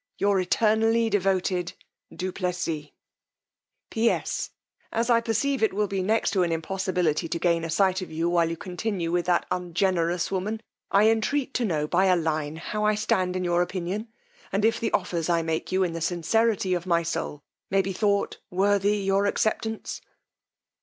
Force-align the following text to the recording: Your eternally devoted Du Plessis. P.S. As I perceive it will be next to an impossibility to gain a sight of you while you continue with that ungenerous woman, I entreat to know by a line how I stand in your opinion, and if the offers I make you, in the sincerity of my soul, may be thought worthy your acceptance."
Your 0.17 0.39
eternally 0.39 1.11
devoted 1.11 1.73
Du 2.11 2.31
Plessis. 2.31 2.87
P.S. 3.91 4.49
As 4.91 5.11
I 5.11 5.21
perceive 5.21 5.61
it 5.61 5.75
will 5.75 5.85
be 5.85 6.01
next 6.01 6.31
to 6.31 6.41
an 6.41 6.51
impossibility 6.51 7.27
to 7.29 7.37
gain 7.37 7.63
a 7.63 7.69
sight 7.69 8.01
of 8.01 8.11
you 8.11 8.27
while 8.27 8.49
you 8.49 8.57
continue 8.57 9.11
with 9.11 9.27
that 9.27 9.45
ungenerous 9.51 10.31
woman, 10.31 10.63
I 10.89 11.07
entreat 11.07 11.53
to 11.53 11.65
know 11.65 11.85
by 11.85 12.05
a 12.05 12.15
line 12.15 12.55
how 12.55 12.83
I 12.83 12.95
stand 12.95 13.35
in 13.35 13.43
your 13.43 13.61
opinion, 13.61 14.07
and 14.51 14.65
if 14.65 14.79
the 14.79 14.91
offers 14.91 15.29
I 15.29 15.43
make 15.43 15.71
you, 15.71 15.83
in 15.83 15.93
the 15.93 16.01
sincerity 16.01 16.73
of 16.73 16.87
my 16.87 17.03
soul, 17.03 17.43
may 17.69 17.83
be 17.83 17.93
thought 17.93 18.39
worthy 18.49 18.97
your 18.97 19.27
acceptance." 19.27 20.01